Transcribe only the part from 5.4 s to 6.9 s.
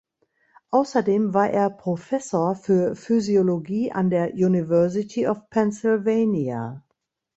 Pennsylvania.